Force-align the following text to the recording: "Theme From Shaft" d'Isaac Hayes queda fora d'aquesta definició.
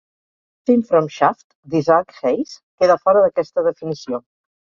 "Theme 0.65 0.81
From 0.91 1.09
Shaft" 1.17 1.45
d'Isaac 1.73 2.15
Hayes 2.23 2.55
queda 2.81 2.97
fora 3.05 3.23
d'aquesta 3.27 3.67
definició. 3.71 4.23